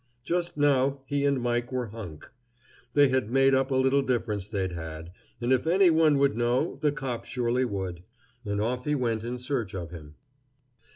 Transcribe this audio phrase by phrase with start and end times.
[0.23, 2.31] Just now he and Mike were hunk.
[2.95, 6.79] They had made up a little difference they'd had, and if any one would know,
[6.81, 8.01] the cop surely would.
[8.43, 10.15] And off he went in search of him.